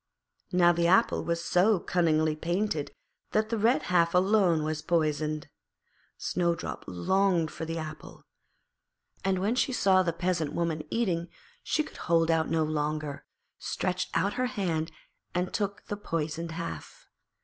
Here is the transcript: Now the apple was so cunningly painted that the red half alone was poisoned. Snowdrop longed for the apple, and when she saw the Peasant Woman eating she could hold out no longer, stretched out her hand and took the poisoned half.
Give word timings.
Now 0.51 0.71
the 0.73 0.87
apple 0.87 1.23
was 1.23 1.43
so 1.45 1.79
cunningly 1.79 2.35
painted 2.35 2.91
that 3.33 3.49
the 3.49 3.57
red 3.59 3.83
half 3.93 4.15
alone 4.15 4.63
was 4.63 4.81
poisoned. 4.81 5.47
Snowdrop 6.17 6.85
longed 6.87 7.51
for 7.51 7.65
the 7.65 7.77
apple, 7.77 8.25
and 9.23 9.37
when 9.37 9.53
she 9.53 9.71
saw 9.71 10.01
the 10.01 10.11
Peasant 10.11 10.53
Woman 10.53 10.81
eating 10.89 11.29
she 11.61 11.83
could 11.83 11.97
hold 11.97 12.31
out 12.31 12.49
no 12.49 12.63
longer, 12.63 13.27
stretched 13.59 14.09
out 14.15 14.33
her 14.33 14.47
hand 14.47 14.91
and 15.35 15.53
took 15.53 15.85
the 15.85 15.97
poisoned 15.97 16.53
half. 16.53 17.05